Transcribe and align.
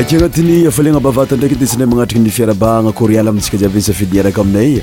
aky 0.00 0.16
agnatiny 0.16 0.66
afaligna 0.66 1.00
bavata 1.00 1.36
ndraiky 1.36 1.54
dia 1.60 1.66
sinay 1.70 1.86
magnatriy 1.86 2.18
ny 2.22 2.30
fiarabaagna 2.34 2.90
coriala 2.98 3.30
amintsika 3.30 3.56
jiavyny 3.60 3.82
safidiniaraka 3.86 4.40
aminay 4.42 4.82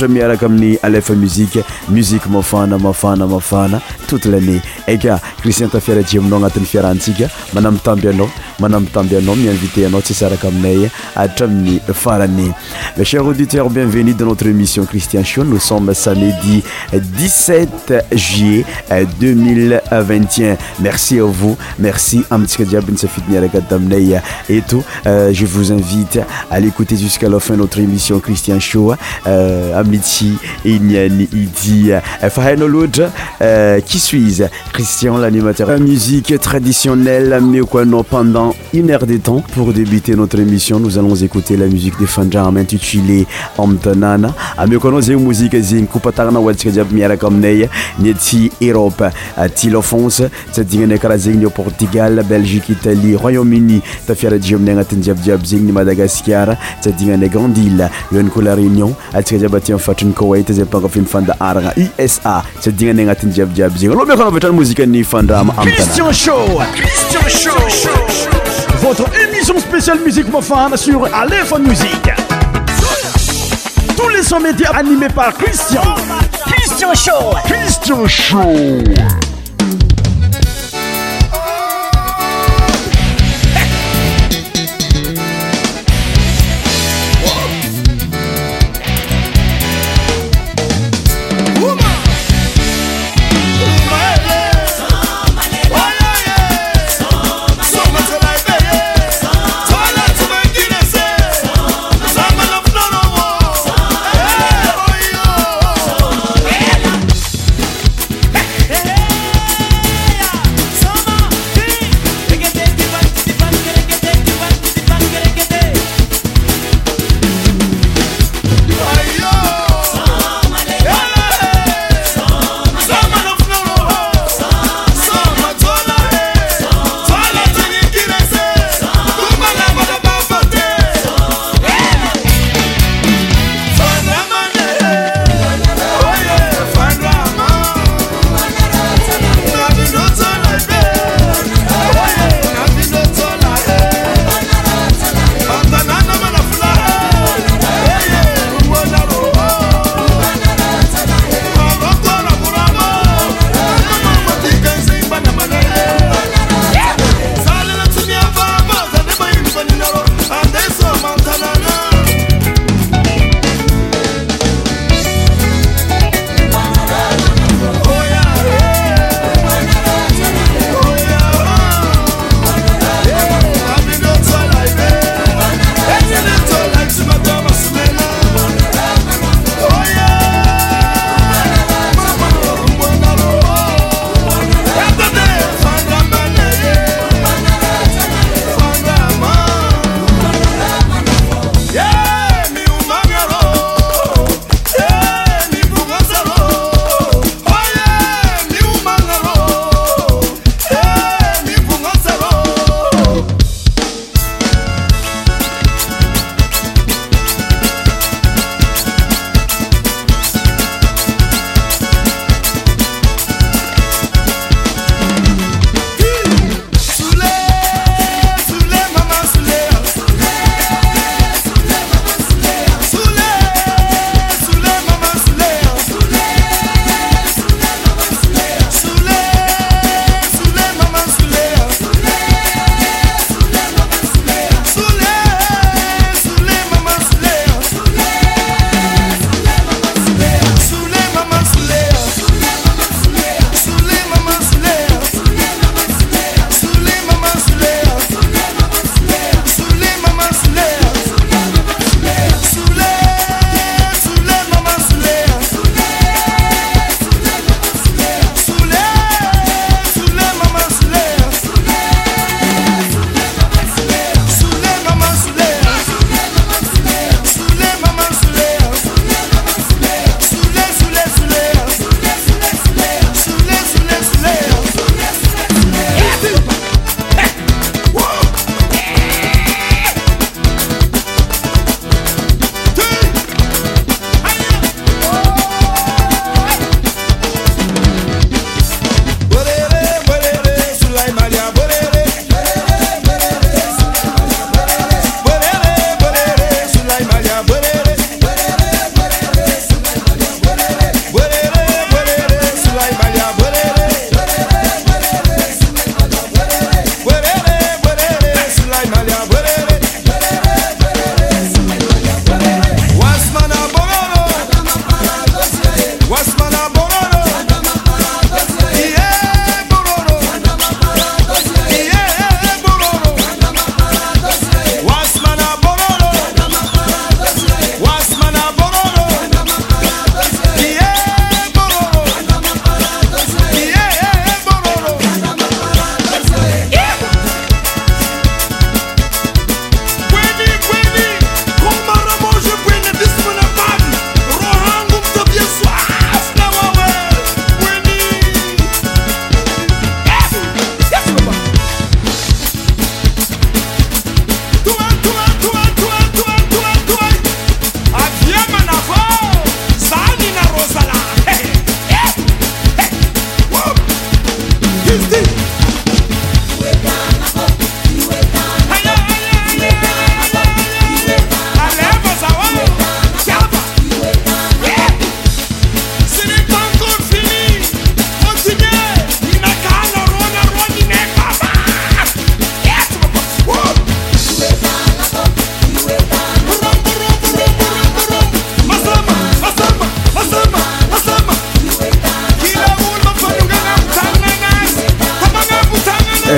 tunatumia 0.00 0.08
miaraka 0.22 0.46
amin'ny 0.46 0.78
alefa 0.82 1.14
muzike 1.14 1.64
muzike 1.88 2.28
mafana 2.28 2.78
mafana 2.78 3.26
mafana 3.26 3.80
toute 4.08 4.24
l'année 4.30 4.60
eka 4.86 5.20
cristien 5.42 5.68
tafiara 5.68 6.02
ji 6.02 6.16
aminao 6.18 6.38
agnatin'ny 6.38 6.64
fiarahantsika 6.66 7.30
manamitamby 7.52 8.08
anao 8.08 8.30
manamitamby 8.58 9.16
anao 9.16 9.36
mi 9.36 9.48
anao 9.86 10.00
tsisy 10.00 10.24
araka 10.24 10.48
aminay 10.48 10.88
hatramin'ny 11.14 11.80
farany 11.94 12.50
mes 12.96 13.04
chers 13.04 13.26
auditeurs 13.26 13.68
bienvenue 13.70 14.14
dans 14.14 14.26
notre 14.26 14.46
émission 14.46 14.84
christian 14.86 15.22
show 15.22 15.44
nous 15.44 15.58
sommes 15.60 15.92
samedi 15.92 16.62
17 16.94 17.92
juillet 18.12 18.64
2021 19.20 20.44
euh, 20.52 20.56
merci 20.80 21.18
à 21.18 21.24
vous 21.24 21.58
merci 21.78 22.22
amintsika 22.30 22.64
jiaby 22.64 22.92
nisafidiny 22.92 23.36
araka 23.36 23.60
taminay 23.60 24.20
eto 24.48 24.82
euh, 25.06 25.30
je 25.34 25.44
vous 25.44 25.70
invite 25.72 26.20
à 26.50 26.58
l'écouter 26.58 26.96
jusqu'à 26.96 27.28
la 27.28 27.38
fin 27.38 27.54
notre 27.56 27.80
émission 27.80 28.18
christian 28.18 28.58
show 28.58 28.94
euh, 29.26 29.80
Idi, 29.94 31.80
Fahen 32.30 32.62
euh, 33.42 33.80
qui 33.80 33.98
suis 33.98 34.40
Christian, 34.72 35.18
l'animateur. 35.18 35.78
Musique 35.80 36.38
traditionnelle, 36.40 37.40
mais 37.42 37.60
pendant 38.08 38.54
une 38.72 38.90
heure 38.90 39.06
de 39.06 39.16
temps. 39.18 39.42
Pour 39.54 39.72
débuter 39.72 40.14
notre 40.14 40.38
émission, 40.38 40.78
nous 40.80 40.98
allons 40.98 41.14
écouter 41.14 41.56
la 41.56 41.66
musique 41.66 41.98
de 42.00 42.06
Fanjam 42.06 42.56
intitulée 42.56 43.26
Amtanana. 43.58 44.34
musique, 45.18 45.54
Europe, 48.62 49.02
euh, 49.38 49.48
Portugal, 51.54 52.24
Belgique, 52.28 52.68
Italie, 52.68 53.16
Royaume-Uni, 53.16 53.80
Madagascar, 55.72 56.48
grande 57.30 57.56
île, 57.58 57.88
Réunion, 58.50 58.94
fatin 59.78 60.12
ko 60.14 60.34
ataza 60.34 60.66
pagafinfanda 60.66 61.36
arana 61.38 61.70
usa 61.98 62.42
sa 62.42 62.42
dignana 62.74 63.02
natiny 63.12 63.30
djiaby 63.32 63.52
diaby 63.54 63.78
zeg 63.78 63.90
lo 63.92 64.04
mekana 64.06 64.30
vitan 64.30 64.52
mousika 64.54 64.86
ni 64.86 65.04
fandrama 65.04 65.54
amtav 65.58 66.14
sremcristian 66.16 67.70
show 78.08 79.14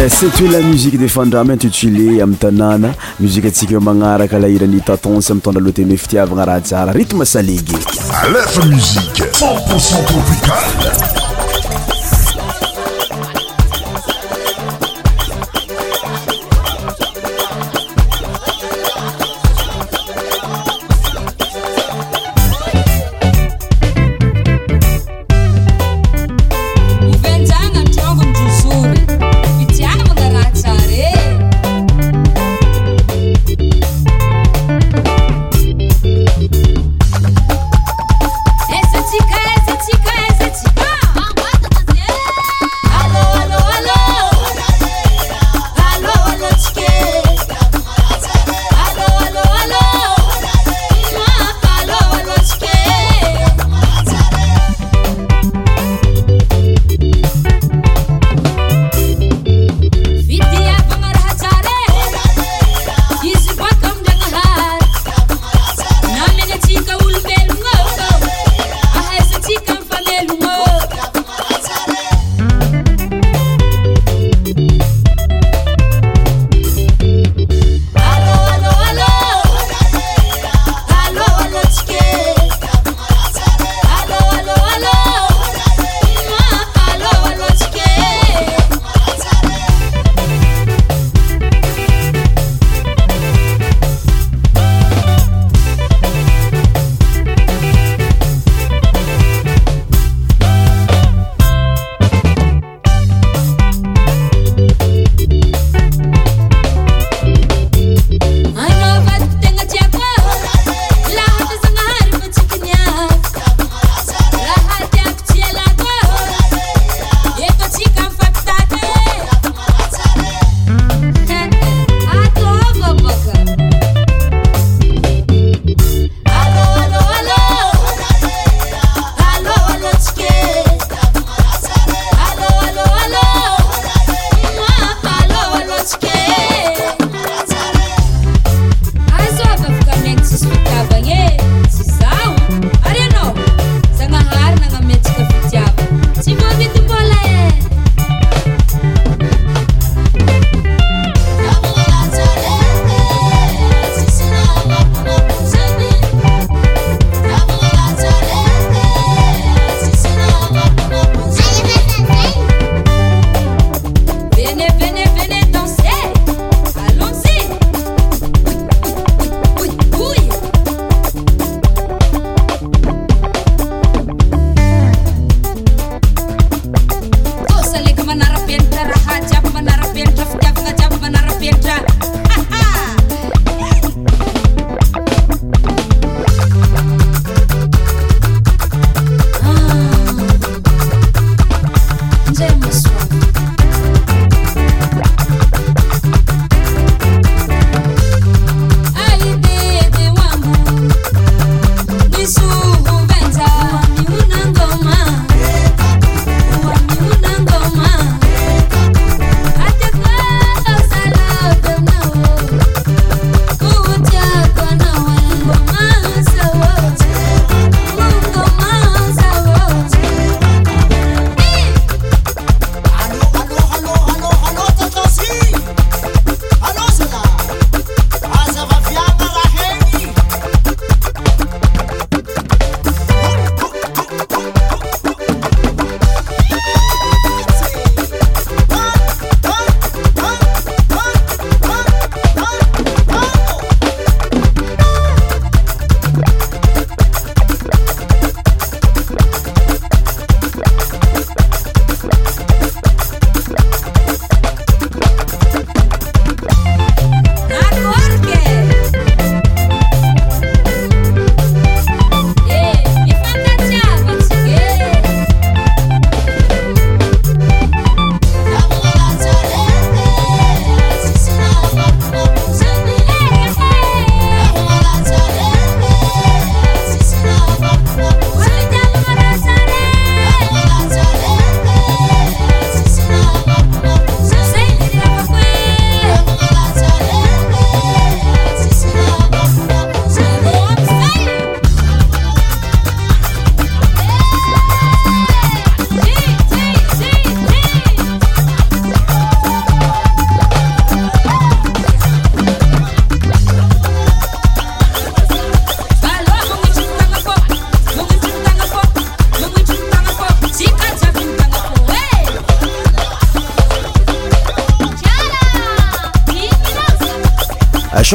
cest 0.09 0.23
eh, 0.23 0.41
hoe 0.43 0.51
la 0.51 0.61
musique 0.67 0.97
de 0.99 1.07
fandramintutulé 1.09 2.21
amiy 2.23 2.37
tanàna 2.43 2.89
muzika 3.23 3.47
atsika 3.49 3.73
eo 3.75 3.81
magnaraka 3.89 4.37
lahirani 4.45 4.81
tatonce 4.89 5.33
mitondraloateny 5.35 5.91
hoe 5.93 6.01
fitiavagna 6.05 6.45
rahajara 6.49 6.93
rithmesa 6.99 7.41
lege 7.49 7.79
lefa 8.33 8.61
musiqe 8.73 9.25
cenporcent 9.39 10.07
opital 10.19 11.21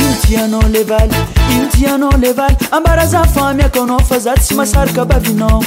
intiagnao 0.00 0.62
levaly 0.76 1.18
inotiagnao 1.56 2.12
levaly 2.26 2.56
ambaraza 2.70 3.20
faamiaka 3.36 3.80
nao 3.90 4.00
fa 4.10 4.16
zaty 4.28 4.42
sy 4.48 4.54
masarakaba 4.62 5.16
vinao 5.26 5.60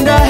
Marina 0.00 0.21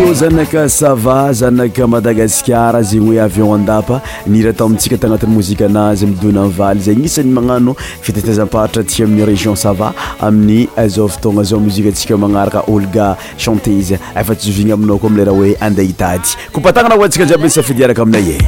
o 0.00 0.14
zanaka 0.14 0.68
sava 0.70 1.32
zanaka 1.32 1.86
madagasikara 1.86 2.82
zegny 2.82 3.06
hoe 3.16 3.20
avion 3.24 3.54
andapa 3.60 4.00
niira 4.26 4.50
ata 4.50 4.64
amitsika 4.64 4.96
tanatin'ny 4.96 5.34
mozika 5.34 5.66
anazy 5.68 6.06
midona 6.06 6.44
valy 6.58 6.80
zay 6.80 6.94
gnisan'ny 6.96 7.32
magnano 7.32 7.76
fiteazaampahritra 8.06 8.82
aty 8.86 9.02
amin'ny 9.02 9.24
région 9.32 9.54
sava 9.56 9.92
aminy 10.28 10.66
azao 10.84 11.06
vytogna 11.08 11.44
zamozikaatsika 11.44 12.16
manaraka 12.16 12.64
olga 12.74 13.10
chantése 13.36 14.00
efatsy 14.24 14.48
zozigny 14.50 14.72
aminao 14.72 14.98
koa 14.98 15.10
amileraha 15.10 15.38
hoe 15.38 15.56
andeha 15.60 15.86
hitady 15.88 16.28
kopatananao 16.52 17.02
antsika 17.04 17.24
zibnsafidiaraka 17.24 18.02
aminay 18.02 18.30
e. 18.38 18.40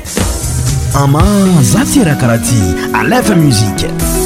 ama 1.04 1.22
zatirakaraha 1.62 2.38
ty 2.38 2.56
aleami 2.92 4.23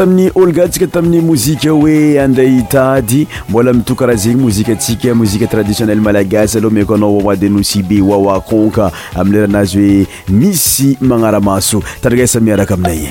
taminy 0.00 0.30
olga 0.34 0.64
ntsika 0.66 0.86
tamin'ny 0.86 1.20
mozika 1.20 1.70
hoe 1.70 2.20
andeha 2.20 2.50
hitady 2.56 3.26
mbola 3.48 3.72
mito 3.72 3.94
karaha 3.94 4.16
zegny 4.18 4.40
mozikantsika 4.42 5.14
mouzike 5.14 5.46
traditionnell 5.46 6.00
malagasy 6.00 6.58
aloha 6.58 6.74
miako 6.74 6.94
anao 6.94 7.20
awade 7.20 7.48
no 7.48 7.62
sybe 7.62 8.00
wawaconka 8.00 8.90
ami 9.14 9.30
leranazy 9.30 9.78
hoe 9.78 10.06
misy 10.28 10.96
magnara 11.00 11.40
maso 11.40 11.82
tadrigasa 12.02 12.40
miaraka 12.40 12.74
aminay 12.74 13.08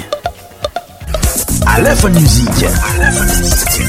alfa 1.66 2.10
msik 2.10 3.89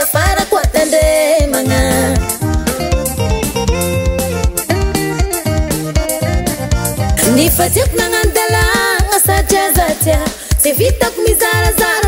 afarako 0.07 0.57
tandremana 0.73 1.81
nyfaziako 7.37 7.93
nanano 8.01 8.33
dalana 8.37 9.17
satriazatia 9.29 10.21
sy 10.63 10.71
vitako 10.73 11.21
mizarazaa 11.29 12.08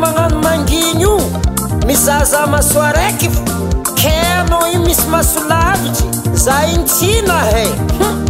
magnano 0.00 0.40
mangigno 0.42 1.16
mizaza 1.86 2.46
maso 2.46 2.80
raikyô 2.80 3.30
ka 3.96 4.10
anao 4.40 4.68
iny 4.68 4.84
misy 4.84 5.06
maso 5.08 5.40
ladijy 5.48 6.04
za 6.44 6.56
intsina 6.74 7.36
ha 7.98 8.29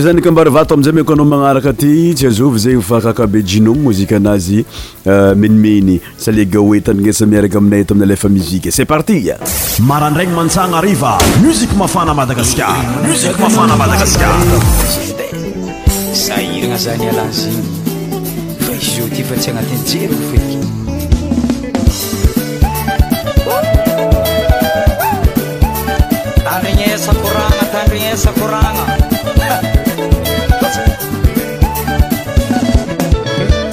zankambaryvato 0.00 0.74
amiizay 0.74 0.92
mako 0.92 1.12
anao 1.12 1.24
manaraka 1.26 1.70
aty 1.70 2.14
tsy 2.14 2.26
azovy 2.28 2.58
zany 2.60 2.82
fa 2.82 2.98
kakabe 3.00 3.40
jinome 3.42 3.80
mozika 3.80 4.16
anazy 4.16 4.64
uh, 5.06 5.32
menimeny 5.36 6.00
salega 6.16 6.60
oetaninesa 6.60 7.26
miaraka 7.26 7.58
aminay 7.58 7.84
t 7.84 7.92
amin'ny 7.94 8.08
lefa 8.08 8.28
muzike 8.28 8.70
c'e 8.70 8.84
parti 8.84 9.24
marandrany 9.80 10.30
mantsana 10.32 10.80
riva 10.80 11.16
musik 11.42 11.72
mafana 11.76 12.12
madagasikar 12.12 12.76
musik 13.06 13.38
mafana 13.38 13.76
madagasikar 13.76 14.36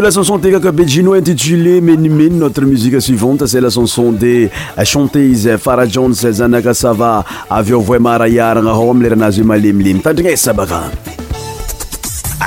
la 0.00 0.10
chanson 0.10 0.38
tekakabejino 0.38 1.12
intitulé 1.14 1.80
manimen 1.82 2.38
notre 2.38 2.62
musique 2.64 3.00
suivante 3.02 3.46
set 3.46 3.60
la 3.60 3.68
canson 3.68 4.12
de 4.12 4.48
chantés 4.84 5.44
fara 5.58 5.86
jones 5.86 6.24
azanaka 6.24 6.72
sava 6.74 7.22
aviavoa 7.50 7.98
marayara 7.98 8.62
naho 8.62 8.90
ami 8.92 9.02
leranazu 9.04 9.44
malemilemy 9.44 10.00
tandragna 10.00 10.32
e 10.32 10.36
sabaka 10.36 10.84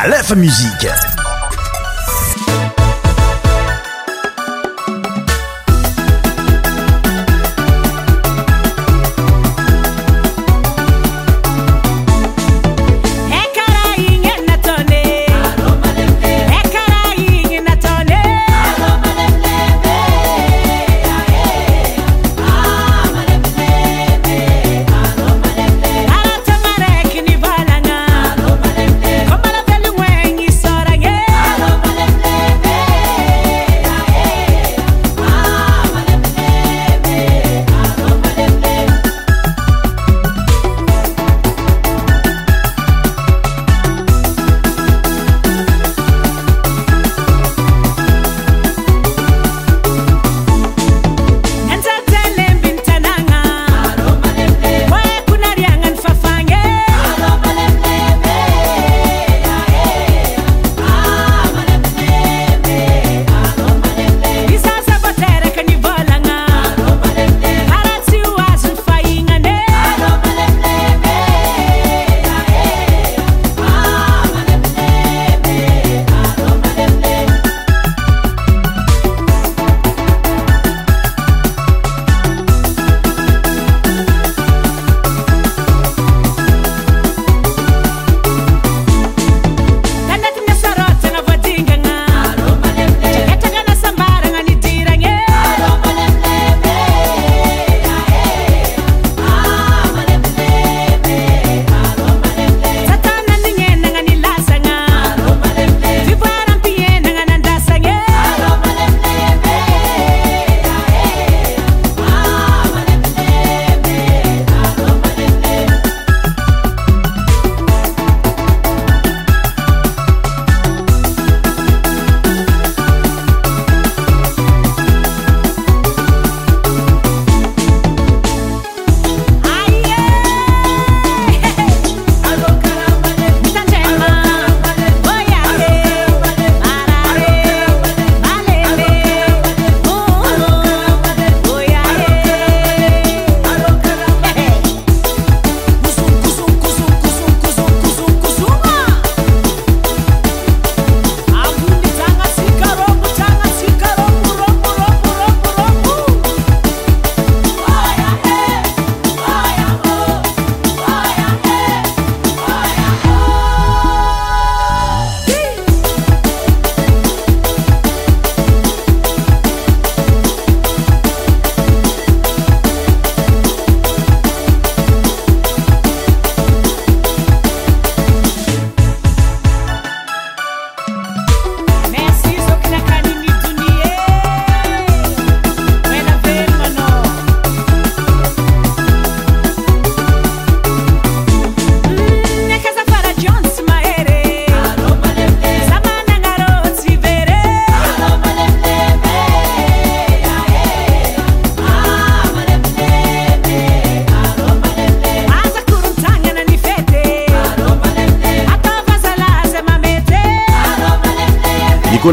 lf 0.09 0.35
musie 0.35 1.12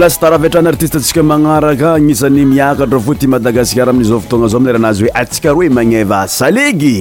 lasy 0.00 0.20
taravitrany 0.20 0.68
artiste 0.68 0.96
antsika 0.98 1.22
magnaraka 1.22 1.88
agnisan'ny 1.94 2.44
miakadra 2.50 2.98
fo 3.04 3.12
ty 3.20 3.28
madagasikara 3.32 3.92
amin'izao 3.92 4.20
fotoagna 4.24 4.48
zao 4.52 4.60
amileranazy 4.60 5.04
hoe 5.04 5.12
atsika 5.22 5.52
ree 5.58 5.68
magneva 5.78 6.20
salegy 6.36 6.94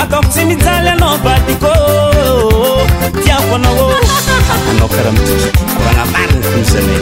ataoko 0.03 0.27
tsy 0.29 0.45
mijaly 0.45 0.89
anao 0.89 1.17
vadikô 1.23 1.71
tiakonaô 3.23 3.87
anao 4.53 4.87
karahami 4.95 5.23
fanamarina 5.83 6.45
fzana 6.55 6.95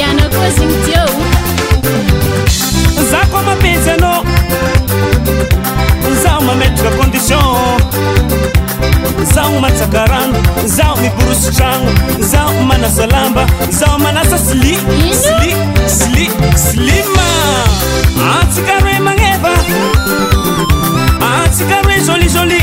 iana 0.00 0.24
koa 0.34 0.50
zegny 0.56 0.78
jyeo 0.86 1.10
za 3.10 3.20
koa 3.30 3.42
mampizy 3.42 3.90
anao 3.90 4.24
zaho 6.22 6.40
mamedraka 6.42 6.96
condition 6.96 7.52
zaho 9.34 9.60
matsaka 9.60 10.06
ragno 10.12 10.38
zaho 10.76 10.96
miboroso 10.96 11.50
tragno 11.58 11.90
zaho 12.20 12.62
manasa 12.62 13.06
lamba 13.06 13.46
zaho 13.80 13.98
manasa 13.98 14.38
sli 14.38 14.78
sli 15.24 15.50
sili 15.98 16.26
slima 16.64 17.28
atsaka 18.40 18.80
re 18.84 18.98
magnefa 19.00 19.54
tsikrzlizltsikr 21.26 22.62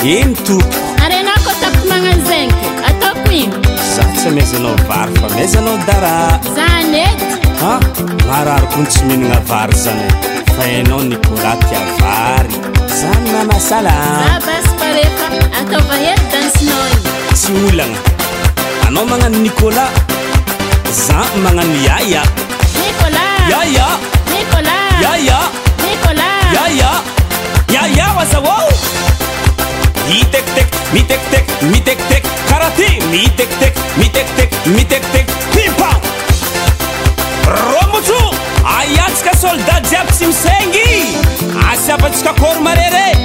ino 0.04 1.38
topnao 1.62 2.14
zegnza 2.28 4.04
tsy 4.16 4.30
maizanao 4.32 4.76
vary 4.88 5.14
fa 5.16 5.30
mazanao 5.38 5.78
draae 5.88 7.10
mararyko 8.28 8.78
ny 8.80 8.86
tsy 8.86 9.04
mihinana 9.06 9.40
vary 9.50 9.74
zana 9.76 10.08
fa 10.58 10.64
anao 10.80 11.04
nikola 11.04 11.56
tivary 11.56 12.54
zany 13.00 13.28
namaatsy 13.32 13.74
olana 16.74 17.98
anao 18.88 19.06
magnano 19.06 19.38
nikola 19.40 19.88
za 20.94 21.26
magnano 21.42 21.74
iaya 21.82 22.22
kayakayakaya 23.02 25.42
iaya 27.74 28.06
azaoao 28.22 28.70
itekitek 30.18 30.68
mitekitek 30.94 31.46
mitekiteky 31.74 32.28
karaha 32.50 32.72
ty 32.78 32.90
mitektek 33.10 33.74
mitektek 33.98 34.50
mitektek 34.78 35.26
pimpa 35.50 35.92
rômotso 37.50 38.22
ayatsaka 38.62 39.34
soldat 39.34 39.82
jiaby 39.90 40.12
tsy 40.14 40.30
misangy 40.30 41.18
asyabatsika 41.74 42.38
kôry 42.38 42.62
mare 42.62 42.86
re 42.94 43.18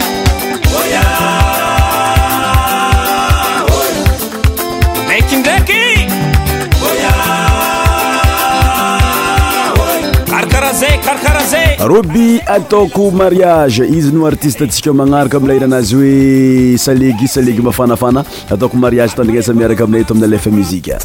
roby 11.87 12.41
ataoko 12.47 13.11
mariage 13.11 13.87
izy 13.87 14.11
no 14.13 14.27
artiste 14.27 14.65
ntsika 14.67 14.93
magnaraka 14.93 15.37
amilay 15.39 15.61
nanazy 15.63 15.95
oe 15.97 16.79
salegy 16.81 17.27
salego 17.31 17.63
mafanafana 17.63 18.25
ataoko 18.51 18.77
mariage 18.77 19.15
tandrinasa 19.17 19.55
miaraka 19.55 19.85
amilay 19.85 20.05
taoaminy 20.05 20.27
alefa 20.27 20.51
muzika 20.51 20.99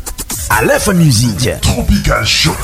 alefa 0.60 0.94
musika 1.02 1.60
tropical 1.66 2.26
sho 2.26 2.56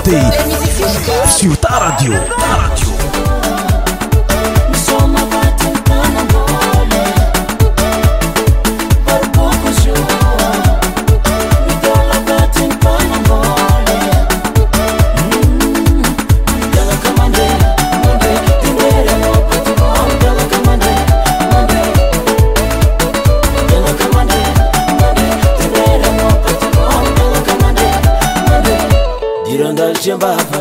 ت 0.00 0.08
شتارديو 1.38 2.14
Jimba. 30.04 30.53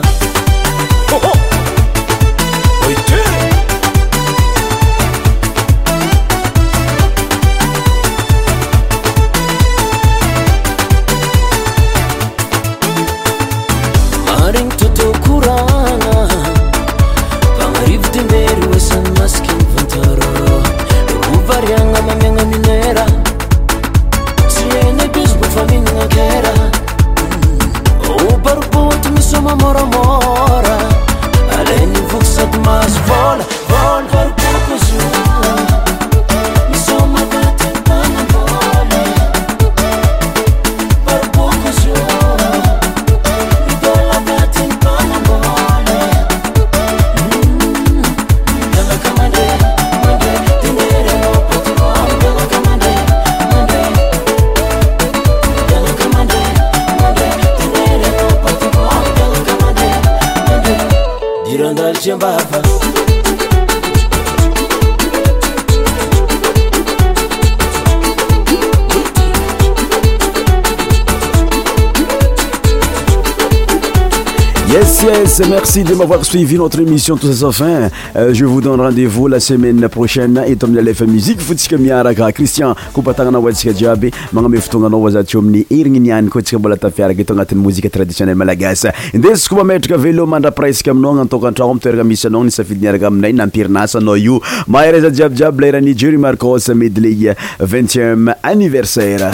merci 75.50 75.84
de 75.84 75.96
mavoir 75.96 76.24
suivi 76.24 76.58
notre 76.58 76.80
émission 76.82 77.18
tot 77.18 77.34
sa 77.34 77.52
fin 77.52 77.90
euh, 78.16 78.34
je 78.36 78.46
vous 78.46 78.62
donne 78.62 78.80
rendez 78.80 79.08
vous 79.08 79.28
la 79.28 79.40
semaine 79.40 79.88
prochaine 79.90 80.40
eto 80.46 80.68
ami'y 80.68 80.78
alefa 80.78 81.06
musique 81.08 81.42
fo 81.42 81.56
tsika 81.56 81.76
miaraka 81.78 82.32
cristian 82.32 82.76
koupatagnana 82.94 83.40
oantsika 83.42 83.74
jiaby 83.80 84.12
magname 84.32 84.60
fotoagnanao 84.62 85.02
va 85.06 85.10
za 85.16 85.24
tyo 85.24 85.40
amin'ny 85.42 85.64
herignyniany 85.72 86.30
koa 86.30 86.40
antsika 86.44 86.60
mbola 86.60 86.78
tafiaraka 86.78 87.22
eto 87.26 87.34
agnatin'ny 87.34 87.64
mozika 87.66 87.90
traditionnel 87.90 88.36
malagasa 88.38 88.94
indesiko 89.18 89.56
mametraka 89.62 89.98
velo 90.06 90.28
mandra 90.28 90.52
presque 90.52 90.92
aminao 90.94 91.14
gnanotoko 91.16 91.48
antragno 91.50 91.74
mitoerana 91.80 92.04
misy 92.04 92.28
anao 92.30 92.44
ni 92.44 92.52
safidiniaraka 92.52 93.08
aminay 93.10 93.34
nampirinasanao 93.34 94.16
io 94.22 94.38
maharaza 94.68 95.10
jiabyjiaby 95.10 95.62
lairany 95.66 95.96
jeru 95.96 96.20
marcos 96.28 96.70
medileye 96.70 97.30
eh, 97.30 97.36
vingtume 97.60 98.32
anniversaire 98.44 99.32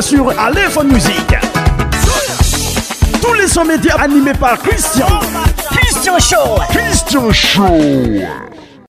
sur 0.00 0.38
Aléphone 0.38 0.92
Music. 0.92 1.14
Tous 3.24 3.32
les 3.34 3.46
sons 3.46 3.64
médias 3.64 3.94
animés 3.96 4.32
par 4.34 4.58
Christian. 4.58 5.06
Christian 5.70 6.18
Show. 6.18 6.60
Christian 6.68 7.32
Show. 7.32 8.45